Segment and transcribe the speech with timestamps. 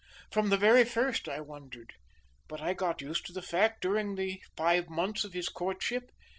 [0.31, 1.93] From the very first I wondered.
[2.47, 6.09] But I got used to the fact during the five months of his courtship.